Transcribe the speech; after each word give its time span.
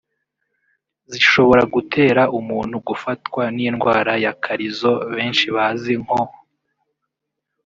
zishobora 1.11 1.63
gutera 1.73 2.21
umuntu 2.39 2.75
gufatwa 2.87 3.43
n’indwara 3.55 4.13
ya 4.23 4.33
karizo 4.43 4.91
benshi 5.15 5.45
bazi 5.55 5.93
nko 6.03 6.21